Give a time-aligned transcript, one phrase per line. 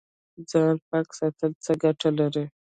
[0.49, 2.45] ځان پاک ساتل څه ګټه لري؟